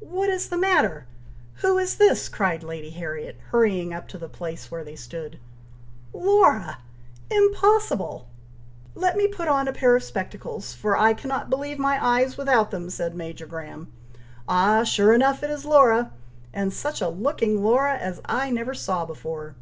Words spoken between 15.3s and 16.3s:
it is Laura,